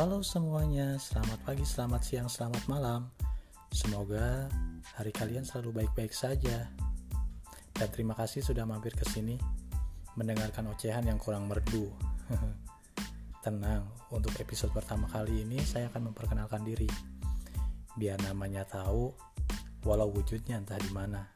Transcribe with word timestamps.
Halo 0.00 0.24
semuanya, 0.24 0.96
selamat 0.96 1.44
pagi, 1.44 1.60
selamat 1.60 2.00
siang, 2.00 2.24
selamat 2.24 2.64
malam. 2.72 3.12
Semoga 3.68 4.48
hari 4.96 5.12
kalian 5.12 5.44
selalu 5.44 5.84
baik-baik 5.84 6.16
saja. 6.16 6.72
Dan 7.76 7.88
terima 7.92 8.16
kasih 8.16 8.40
sudah 8.40 8.64
mampir 8.64 8.96
ke 8.96 9.04
sini 9.04 9.36
mendengarkan 10.16 10.72
ocehan 10.72 11.04
yang 11.04 11.20
kurang 11.20 11.52
merdu. 11.52 11.92
Tenang, 13.44 13.92
untuk 14.08 14.32
episode 14.40 14.72
pertama 14.72 15.04
kali 15.04 15.44
ini 15.44 15.60
saya 15.60 15.92
akan 15.92 16.16
memperkenalkan 16.16 16.64
diri. 16.64 16.88
Biar 17.92 18.16
namanya 18.24 18.64
tahu, 18.64 19.12
walau 19.84 20.08
wujudnya 20.08 20.64
entah 20.64 20.80
di 20.80 20.88
mana. 20.96 21.28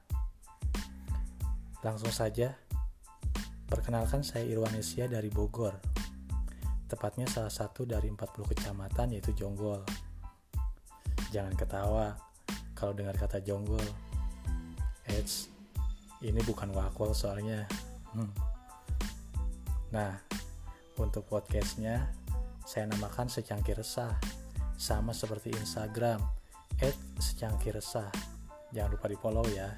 Langsung 1.84 2.16
saja, 2.16 2.56
perkenalkan 3.69 4.24
saya 4.24 4.48
Irwanesia 4.48 5.05
dari 5.05 5.28
Bogor, 5.28 5.94
tepatnya 6.84 7.24
salah 7.24 7.52
satu 7.52 7.88
dari 7.88 8.12
40 8.12 8.51
kecamatan 8.55 9.16
yaitu 9.16 9.33
Jonggol. 9.33 9.80
Jangan 11.33 11.55
ketawa 11.56 12.15
kalau 12.77 12.92
dengar 12.92 13.16
kata 13.16 13.41
Jonggol. 13.41 13.84
Eits, 15.09 15.52
ini 16.25 16.41
bukan 16.45 16.73
wakol 16.73 17.12
soalnya. 17.12 17.69
Hmm. 18.12 18.33
Nah, 19.92 20.16
untuk 20.97 21.28
podcastnya 21.28 22.09
saya 22.65 22.89
namakan 22.89 23.28
secangkir 23.28 23.77
resah, 23.77 24.16
sama 24.80 25.12
seperti 25.12 25.53
Instagram, 25.53 26.19
at 26.80 26.97
secangkir 27.20 27.77
resah. 27.77 28.09
Jangan 28.73 28.91
lupa 28.97 29.06
di 29.06 29.19
follow 29.20 29.47
ya. 29.53 29.70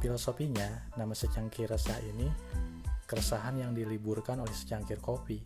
Filosofinya, 0.00 0.88
nama 1.00 1.12
secangkir 1.16 1.68
resah 1.68 1.96
ini 2.04 2.28
keresahan 3.04 3.60
yang 3.60 3.72
diliburkan 3.76 4.40
oleh 4.40 4.52
secangkir 4.52 5.00
kopi. 5.00 5.40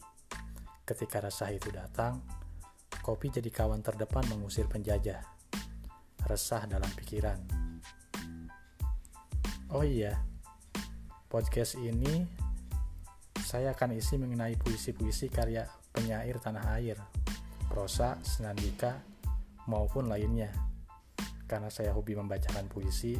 Ketika 0.86 1.20
resah 1.20 1.52
itu 1.52 1.68
datang, 1.68 2.22
kopi 3.02 3.28
jadi 3.28 3.50
kawan 3.50 3.82
terdepan 3.84 4.24
mengusir 4.30 4.64
penjajah. 4.70 5.20
Resah 6.24 6.64
dalam 6.64 6.88
pikiran. 6.96 7.38
Oh 9.76 9.84
iya, 9.84 10.16
podcast 11.28 11.76
ini 11.76 12.24
saya 13.44 13.76
akan 13.76 14.00
isi 14.00 14.16
mengenai 14.16 14.56
puisi-puisi 14.56 15.28
karya 15.28 15.68
penyair 15.92 16.40
tanah 16.40 16.80
air, 16.80 16.96
prosa, 17.68 18.16
senandika, 18.24 19.04
maupun 19.68 20.08
lainnya. 20.08 20.48
Karena 21.44 21.68
saya 21.68 21.92
hobi 21.92 22.16
membacakan 22.16 22.68
puisi, 22.68 23.16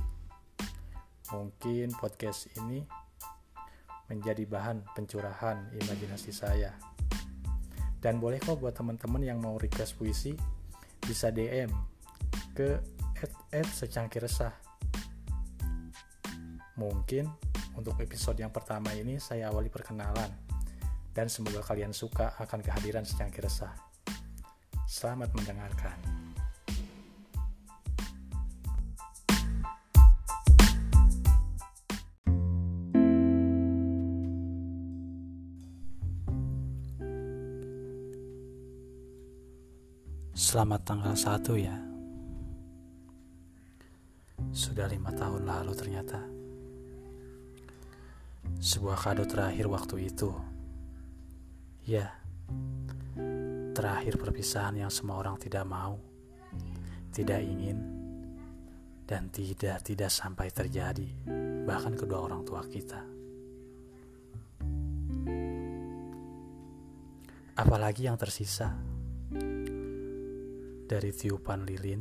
mungkin 1.33 1.93
podcast 1.97 2.49
ini 2.61 3.08
menjadi 4.09 4.45
bahan 4.49 4.85
pencurahan 4.97 5.69
imajinasi 5.77 6.33
saya. 6.33 6.73
Dan 7.99 8.21
boleh 8.21 8.41
kok 8.41 8.61
buat 8.61 8.75
teman-teman 8.75 9.23
yang 9.23 9.39
mau 9.39 9.61
request 9.61 9.97
puisi 10.01 10.33
bisa 11.03 11.33
DM 11.33 11.69
ke 12.55 12.79
secangkir 13.75 14.23
resah. 14.23 14.55
Mungkin 16.79 17.27
untuk 17.75 17.99
episode 17.99 18.39
yang 18.39 18.55
pertama 18.55 18.95
ini 18.95 19.19
saya 19.19 19.51
awali 19.51 19.67
perkenalan 19.71 20.31
dan 21.11 21.27
semoga 21.27 21.59
kalian 21.67 21.91
suka 21.91 22.39
akan 22.39 22.63
kehadiran 22.63 23.03
secangkir 23.03 23.43
resah. 23.43 23.75
Selamat 24.87 25.35
mendengarkan. 25.35 25.99
Selamat 40.39 40.87
tanggal 40.87 41.19
1 41.19 41.51
ya. 41.59 41.75
Sudah 44.55 44.87
lima 44.87 45.11
tahun 45.11 45.43
lalu 45.43 45.75
ternyata. 45.75 46.23
Sebuah 48.63 49.03
kado 49.03 49.27
terakhir 49.27 49.67
waktu 49.67 50.07
itu. 50.07 50.31
Ya 51.91 52.15
Terakhir 53.75 54.15
perpisahan 54.15 54.79
yang 54.79 54.95
semua 54.95 55.25
orang 55.25 55.41
tidak 55.41 55.65
mau 55.65 55.97
Tidak 57.11 57.41
ingin 57.41 57.79
Dan 59.09 59.33
tidak-tidak 59.33 60.13
sampai 60.13 60.53
terjadi 60.53 61.09
Bahkan 61.67 61.99
kedua 61.99 62.29
orang 62.29 62.47
tua 62.47 62.63
kita. 62.63 63.01
Apalagi 67.59 68.07
yang 68.07 68.15
tersisa 68.15 68.98
dari 70.89 71.13
tiupan 71.13 71.69
lilin 71.69 72.01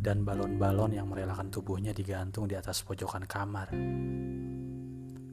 dan 0.00 0.24
balon-balon 0.24 0.96
yang 0.96 1.04
merelakan 1.04 1.52
tubuhnya 1.52 1.92
digantung 1.92 2.48
di 2.48 2.56
atas 2.56 2.80
pojokan 2.80 3.28
kamar. 3.28 3.68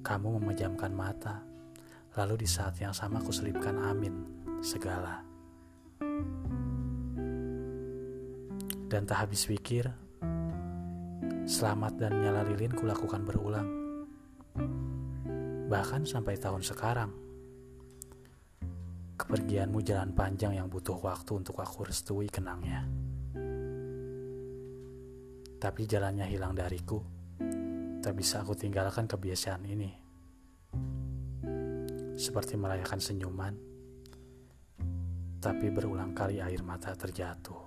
Kamu 0.04 0.28
memejamkan 0.36 0.92
mata, 0.92 1.40
lalu 2.20 2.44
di 2.44 2.48
saat 2.52 2.76
yang 2.84 2.92
sama 2.92 3.24
kuselipkan 3.24 3.80
amin 3.80 4.16
segala. 4.60 5.24
Dan 8.92 9.08
tak 9.08 9.24
habis 9.24 9.48
pikir, 9.48 9.88
selamat 11.48 11.96
dan 11.96 12.12
nyala 12.20 12.44
lilin 12.44 12.76
kulakukan 12.76 13.24
berulang. 13.24 13.68
Bahkan 15.72 16.04
sampai 16.04 16.36
tahun 16.36 16.68
sekarang. 16.68 17.21
Kepergianmu 19.22 19.86
jalan 19.86 20.18
panjang 20.18 20.58
yang 20.58 20.66
butuh 20.66 20.98
waktu 20.98 21.38
untuk 21.38 21.62
aku 21.62 21.86
restui 21.86 22.26
kenangnya. 22.26 22.90
Tapi 25.62 25.82
jalannya 25.86 26.26
hilang 26.26 26.58
dariku. 26.58 26.98
Tak 28.02 28.18
bisa 28.18 28.42
aku 28.42 28.58
tinggalkan 28.58 29.06
kebiasaan 29.06 29.62
ini. 29.70 29.94
Seperti 32.18 32.58
merayakan 32.58 32.98
senyuman, 32.98 33.54
tapi 35.38 35.70
berulang 35.70 36.18
kali 36.18 36.42
air 36.42 36.66
mata 36.66 36.98
terjatuh. 36.98 37.62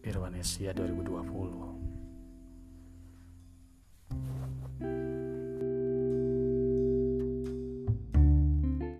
Irwanesia 0.00 0.72
2020 0.72 1.69